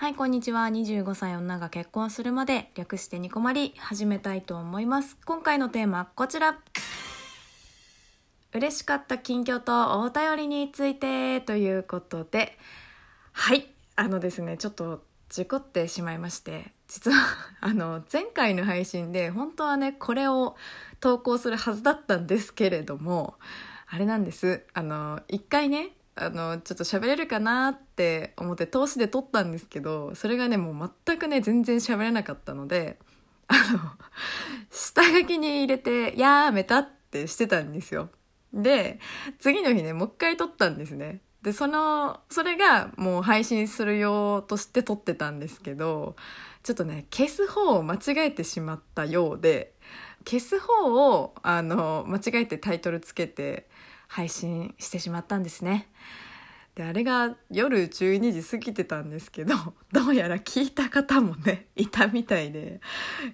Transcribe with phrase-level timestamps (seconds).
[0.00, 0.66] はい、こんにちは。
[0.66, 5.18] 25歳女が結婚するまで略してニコマリ始めたいと思います。
[5.26, 6.58] 今回のテーマこちら。
[8.54, 12.56] 嬉しかった近況とお便りについてということで、
[13.32, 17.18] はい、あのですね、ちょっと事故ってしまいまして、実は
[17.60, 20.56] あの前回の配信で本当はね、これを
[21.00, 23.34] 投稿するはずだったんですけれども、
[23.86, 24.64] あれなんです。
[24.72, 32.98] あの、一回ね、あの、ちょっと喋れるかなって思って通しで撮ったんですけど、それがね、もう全くね、全然喋れなかったので、
[33.48, 33.80] あの、
[34.70, 38.10] 下書きに入れて、やめたってしてたんですよ。
[38.52, 38.98] で、
[39.38, 41.20] 次の日ね、もう一回撮ったんですね。
[41.42, 46.16] で、その、それがもう配信するようとして撮ってたんですけど、
[46.62, 49.74] ちょっとね、消す方を間違えてしまったようで、
[50.26, 53.68] 消す方を、あの、間違えてタイトルつけて
[54.10, 55.88] 配信してしまったんですね。
[56.74, 59.54] で、あれが夜12時過ぎてたんですけど、
[59.92, 62.80] どうやら聞いた方もね、いたみたいで、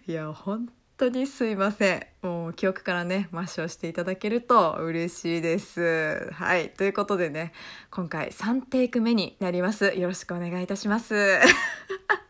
[0.07, 2.07] いや、本当にすいません。
[2.21, 6.31] もう記憶からね、抹消していただけると嬉しいです。
[6.35, 6.69] はい。
[6.71, 7.53] ということでね、
[7.91, 9.95] 今回3テイク目になります。
[9.97, 11.15] よろしくお願いいたします。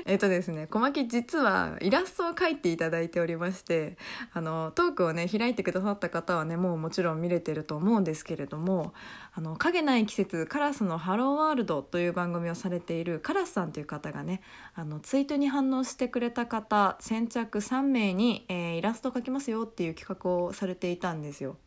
[0.06, 3.96] えっとですね、小牧実はイラストを描いていただいておりまして、
[4.32, 8.94] あの、トークをね、開いてくださった方はね、もうもちろん見れてると思うんですけれども、
[9.34, 14.42] あの、影ない季節カラスのハローワールドという番組をされているカラスさんという方がね、
[14.74, 21.58] あの、ツイートに反応してくれた方、先着3名に、えーイラストを描きますよっていう企画をされていたんですよ。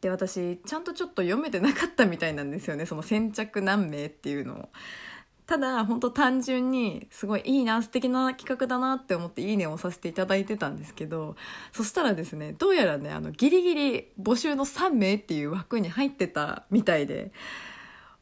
[0.00, 4.68] で私ちゃんとちょっと読めてなかったみたいなんですよねその先着何名っていうのを
[5.46, 11.36] ただ本当単純にすごいいいな素敵な企画だなって思っていいねをさせていただいてたんですけど
[11.72, 17.30] そしたらですねどうやらねあのギリギリ募集の3名っていう枠に入ってたみたいで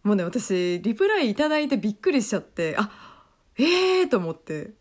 [0.02, 2.90] もうね私リプライいただいてびっくりしちゃってあ
[3.56, 4.72] ええー、と思って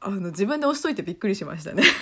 [0.00, 1.82] あの自分で押しといてびっくりしましたね。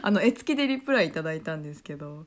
[0.00, 2.24] あの絵付きでリプライいただいたんですけど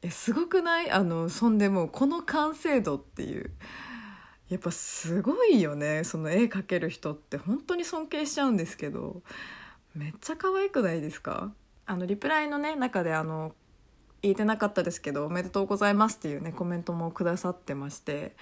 [0.00, 0.90] えすごくない？
[0.90, 3.50] あのそんでもうこの完成度っていう。
[4.50, 6.04] やっぱすごいよね。
[6.04, 9.22] その絵描ける人って本当に尊敬しちゃうんですけど。
[9.92, 11.52] めっちゃ可愛くないですか？
[11.86, 13.52] あのリプライのね中であの
[14.22, 18.36] 言えてなかったですけど「おめでとうございます」っていうねコメントもくださってまして。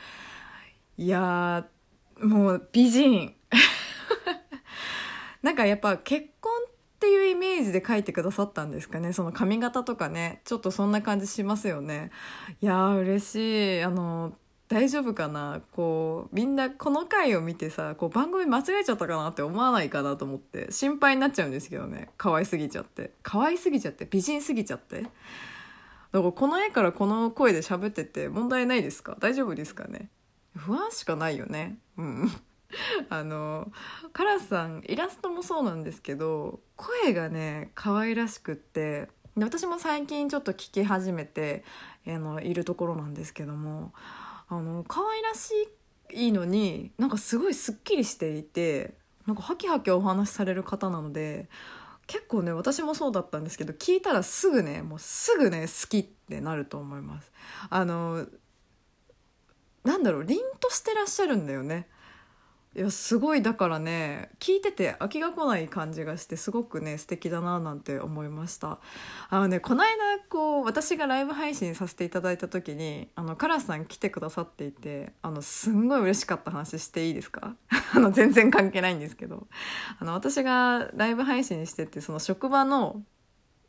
[0.98, 1.66] いや
[2.20, 3.34] もう美人。
[5.40, 6.70] なんかやっぱ結婚っ
[7.00, 9.14] ていうイメージで描いてくださったんですかね。
[9.14, 12.10] その髪型とかねちょっとそんな感じしますよね。
[12.60, 13.82] いやー嬉しい。
[13.82, 14.36] あの
[14.68, 15.62] 大丈夫かな？
[15.72, 22.10] こうみんなこの回を見てさこう番組間違えちゃったかなって思わないかなと思って心配になっちゃうんですけどね。
[22.18, 23.12] 可愛すぎちゃって。
[23.22, 24.06] 可愛すぎちゃって？
[24.10, 25.02] 美人すぎちゃって？
[25.02, 25.12] だか
[26.12, 29.16] らこの絵からこの声で喋ってて問題ないですか？
[29.18, 30.10] 大丈夫ですかね？
[30.54, 31.78] 不安しかないよね。
[31.96, 32.30] うん。
[33.08, 33.72] あの
[34.12, 41.64] カラスさんイラストもそうなんですけど声がね可愛らしくって私も最近ちょっと聞き始めて
[42.06, 43.94] あのいるところなんですけども
[44.48, 45.52] あの可愛らし
[46.12, 48.94] いのになんかすごいすっきりしていて
[49.26, 51.48] なんかハキハキお話しされる方なので
[52.06, 57.30] 結構ね私もそうだったんですけど聞いたらすぐねもうすぐね好きってなると思います。
[57.68, 58.26] あの
[59.84, 61.88] なんだろう凛としてらっしゃるんだよね。
[62.78, 68.78] いやすごいだからね聞いてて飽きが来ない感じがしてすごくね素敵だななんて思いました。
[69.30, 69.90] あのねこの間
[70.28, 77.56] こう私がライブ配信させていただいた時にあのカラスさん来てくださっていてあのすんごい嬉しかった話していいですか？
[77.96, 79.48] あの全然関係ないんですけど。
[79.98, 83.02] あの私がライブ配信しててその職場の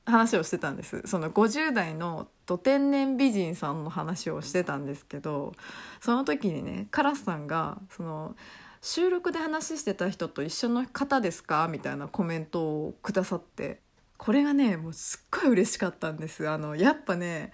[0.05, 1.01] 話をしてたんです。
[1.05, 5.53] その50代のど天然美人さんの話をしてたんですけど
[5.99, 8.35] その時にねカラスさんがその
[8.81, 11.67] 収録で話してた人と一緒の方ですか？
[11.69, 13.81] みたいなコメントをくださって。
[14.17, 16.47] これがねもうすっごい嬉しかったんです。
[16.47, 17.51] あのやっぱね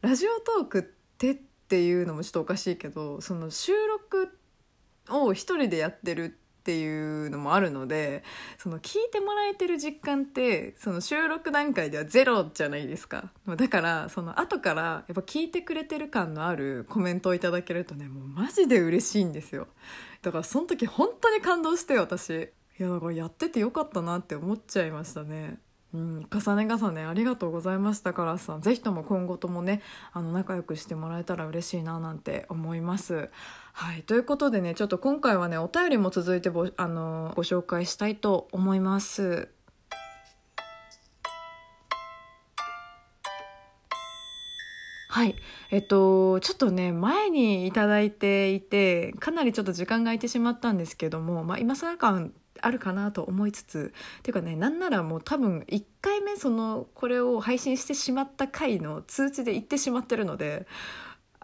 [0.00, 0.82] ラジオトークっ
[1.16, 4.36] てっていうのもちょっとおかしいけどその収録
[5.10, 8.22] を一人でやってるっていうのもあるので
[8.56, 13.32] その聞いてもらえてる実感ってその収録段階ではゼロじゃないですか。
[13.48, 19.66] だからその後からやっぱ聞いてくれてる感のあるコメントをいただけるとねもうマジで嬉しいんですよ。
[20.22, 22.30] だからその時本当に感動して私。
[22.78, 25.58] いやだからやっててよかったなって思っちゃいましたね。
[25.94, 33.30] うん、重ね重ねありがとうございましたカラスさんぜひとも今後ともねあの仲良くしてもらえたら嬉しいななんて思います
[33.74, 39.50] はいということでねちょっと今回はねお便りも続いてぼあのご紹介したいと思います
[45.12, 45.36] はい。
[45.70, 60.66] えっと、ちょっとね、前にいただいていて、かなりちょっと時間が空いてしまったんですけども、まあ、今更感あるかなと思いつつ、っていうかね、なんならもう多分1回目その、これを配信してしまった回の通知で言ってしまってるので、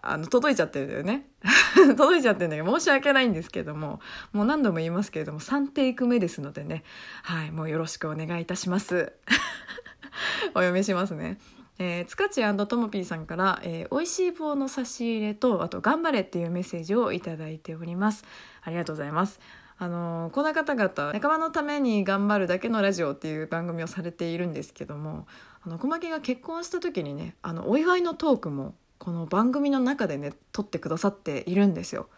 [0.00, 1.28] あの、届いちゃってるんだよね。
[1.96, 4.00] 届いちゃってるんだけど、申し訳ないんですけども、
[4.32, 6.84] もう何度も言いますけれども、3テイク目ですのでね、
[7.22, 9.12] はい、もうよろしくお願いいたします。
[10.54, 11.38] お読みしますね。
[11.80, 18.24] えー、つかちともぴーさんから、えー、美味しい棒の差し入れとあと頑張れっていうメッセージをいただいております
[18.62, 19.38] ありがとうございます
[19.78, 25.26] あの、この方々仲間のために頑張るだけのラジオっていう番組をされているんですけども
[25.62, 32.08] あの小牧が結婚した時にねあのお祝いのトークもこの番組の中でね撮ってくださっているんですよ。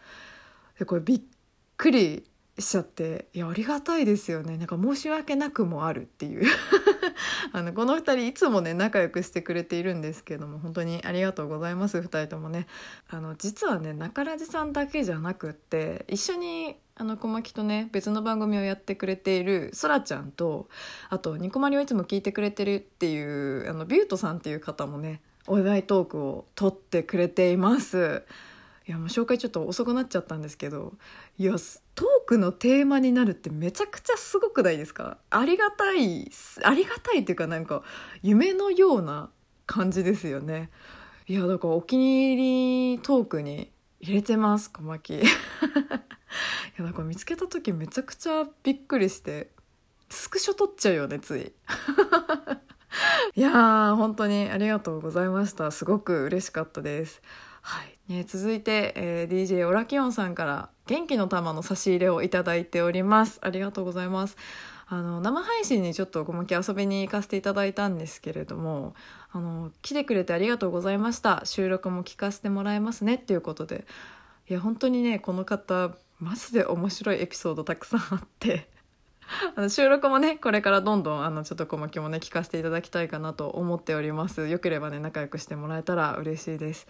[0.79, 1.21] でこれびっ
[1.77, 2.23] くり
[2.59, 4.57] しちゃっていやありがたいですよね。
[4.57, 6.45] なんか申し訳なくもあるっていう。
[7.53, 11.97] あのこの2人いつもね仲良くしてくれているんですけども本当にありがとうございます。
[11.97, 12.67] 2人ともね。
[13.09, 20.69] あの実はね中ラジさんだけじゃなくって一緒にあの小牧とね別の番組をやってくれているそらちゃんと
[21.09, 28.23] あとニコマリをいつも聞いてくれてるっていうあのビュートさんっていう方もねお祝いトークを撮ってくれています。
[28.91, 30.95] いやもう紹介ちょっと遅くなっちゃったんですけど
[31.37, 31.53] いや
[31.95, 35.17] トークのテーマになるってめちゃくちゃすごくないですか？
[35.29, 36.29] ありがたい
[36.61, 37.83] ありがたいっていうかなんか
[38.21, 39.29] 夢のような
[39.65, 40.71] 感じですよね。
[41.25, 43.71] いやだからお気に入りトークに
[44.01, 45.13] 入れてます小牧。
[45.15, 45.23] い
[46.77, 49.51] やなんか見つけた時めちゃくちゃびっくりして
[50.09, 51.53] スクショ撮っちゃうよねつい。
[53.39, 55.71] いやー本当にありがとうございました。
[55.71, 57.21] すごく嬉しかったです。
[57.61, 63.39] はい、ね、続いて、えー、DJ オラキオンさんから元気の玉の差し入れをいただいております。
[63.41, 64.35] ありがとうございます。
[64.87, 68.93] あの生配信にちょっとごまき遊びに行かせていただいたんですけれども
[69.31, 71.43] あの来てくれてありがとうございました。
[71.45, 73.15] 収録も聞かせてもらえますね。
[73.15, 73.85] っていうことで。
[74.49, 78.69] いや本当にねこの方マジで面白いエピソードたくさんあって。
[79.55, 84.47] あの収録もねこれからどんどんあのちょっと小牧もね聞かせていただきたいかなと思っております。
[84.47, 86.87] よければね仲良くしてもらえたら嬉しいです。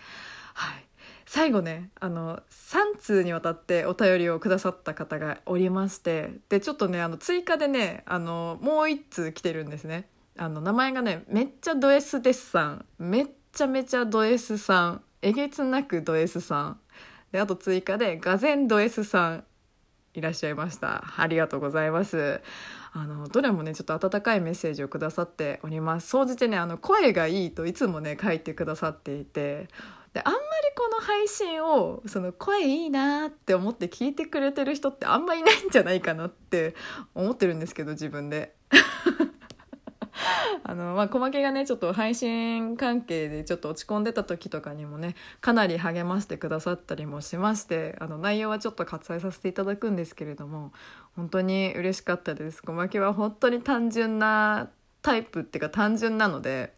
[0.53, 0.85] はい。
[1.25, 10.07] 最後ねあの3通にわたってお便りをくださった方がおりましてでちょっとねあの追加でねあのもう1通来てるんですね。
[10.37, 12.85] あの名前がねめっちゃド S ですさん。
[12.97, 15.01] めっちゃめちゃド S さん。
[15.21, 16.79] えげつなくド S さん。
[17.31, 19.43] であと追加でがぜんド S さん。
[20.13, 21.03] いらっしゃいました。
[21.17, 22.41] ありがとうございます。
[22.93, 26.09] あのどれもねちょっと温かいメッセージをくださっております。
[26.09, 29.67] 総じてねあの声がいいといつもね書いてくださっていて。
[30.13, 30.43] であんまり
[30.75, 36.75] この配信をその声いいなって思って聞いてくれてる人ってあんまいないんじゃないかなって
[37.15, 38.53] 思ってるんですけど自分で。
[40.63, 50.71] あのまあ、小牧がねちょっと配信関係でちょっと落ち込んでた時とかにもねかなり励ましてくださったりもしましてあの内容はちょっと割愛させていただくんですけれども
[51.15, 52.61] 本当に嬉しかったです。
[52.61, 54.69] 小牧は本当に単純な
[55.01, 56.73] タイプっていうか単純なので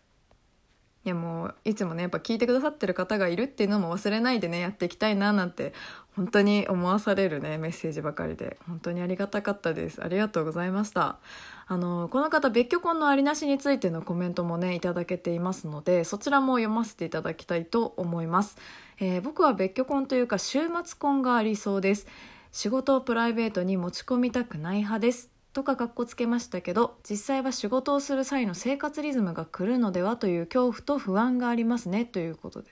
[1.06, 5.74] いやもういつもねやっぱ聞いてくださってる方がいるっていうのも忘れないでねやっていきたいななんて
[6.16, 8.58] 本当に思わされるねメッセージばかりで。
[8.68, 10.02] 本当にありがたかったです。
[10.04, 11.18] ありがとうございました。
[11.66, 18.58] あのこの方別居婚のありなしについてのコメントもねいただけていますのでそちらも読ませていただきたいと思います、
[19.00, 22.08] えー、僕は別居婚というか週末婚がありそうです。
[22.54, 25.32] 仕事をプライベートに持ち込みたくない派です。
[25.54, 32.06] とかかっこつけましたけど実際は仕事をする際の生活リズムが来るのではという恐怖と不安がありますね。
[32.06, 32.70] ということで。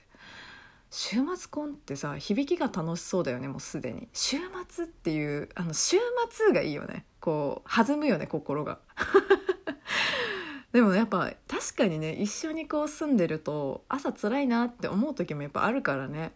[0.90, 4.08] 週末婚ってさ響きが楽しそうだよねもうすでに。
[4.12, 4.36] 週
[4.68, 5.96] 末っていうあの週
[6.30, 7.04] 末がいいよね。
[7.22, 8.80] こう弾むよね心が。
[10.72, 16.32] でもやっぱ確かにね一緒にこう住んでると朝辛いなって思う時もやっぱあるからね。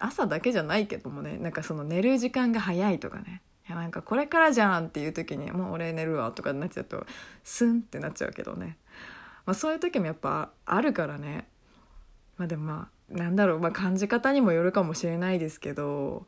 [0.00, 3.42] 朝だけじゃないけどもねなんかその寝る時間が早いとかね。
[3.68, 7.06] いやなんかこれからじゃんっていう時にもう俺寝るわとかになっちゃうと
[7.44, 8.78] スンってなっちゃうけどね、
[9.44, 11.46] まあ、そういう時もやっぱあるからね。
[12.38, 16.26] まあでもまあなんだろう、まあ、感じ方にもよるかもしれないですけど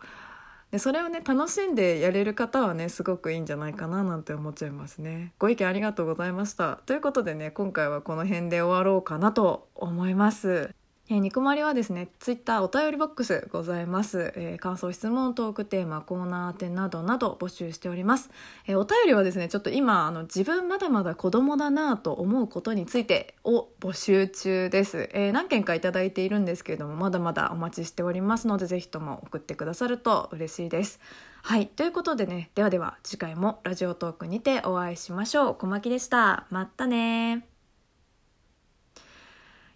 [0.71, 5.33] でそれをね楽しんでやれる方はねすごくいいんじゃないかななんて思っちゃいますね。
[5.39, 6.81] ご意見ありがとうございました。
[6.87, 10.71] ということでね今回はこの辺で終わろうかなと思います。
[11.12, 14.33] えー、肉まりはですね、ツイッターお便りボックスございます。
[14.37, 18.31] えー、感想、質問、トークテーマ、コーナー宛などなど募集しております。
[18.69, 25.09] えー、お便りはですね、ちょっと今、あの、自分まだまだ子供だなと思うことについてを募集中です。
[25.12, 31.00] え何件かいただいているんですけれども、まだまだお待ちしておりますので、ぜひとも送ってくださると嬉しいです。
[31.43, 31.67] はい。
[31.67, 35.55] ということでね、ではでは次回もラジオトークにてお会いしましょう。
[35.57, 36.47] 小牧でした。
[36.50, 37.50] またね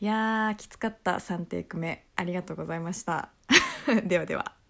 [0.04, 1.12] いやーきつかった。
[1.12, 2.04] 3テイク目。
[2.14, 3.30] ありがとうございました。
[4.04, 4.63] ではでは。